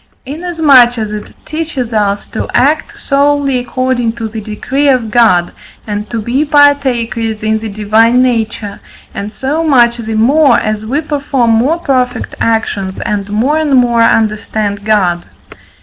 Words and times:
Inasmuch 0.25 0.97
as 0.97 1.11
it 1.11 1.31
teaches 1.45 1.93
us 1.93 2.25
to 2.29 2.47
act 2.55 2.99
solely 2.99 3.59
according 3.59 4.13
to 4.13 4.27
the 4.27 4.41
decree 4.41 4.89
of 4.89 5.11
God, 5.11 5.51
and 5.85 6.09
to 6.09 6.19
be 6.19 6.43
partakers 6.43 7.43
in 7.43 7.59
the 7.59 7.69
Divine 7.69 8.19
nature, 8.23 8.79
and 9.13 9.31
so 9.31 9.63
much 9.63 9.97
the 9.97 10.15
more, 10.15 10.57
as 10.59 10.83
we 10.87 11.01
perform 11.01 11.51
more 11.51 11.77
perfect 11.77 12.33
actions 12.41 12.99
and 13.01 13.29
more 13.29 13.59
and 13.59 13.75
more 13.75 14.01
understand 14.01 14.83
God. 14.83 15.23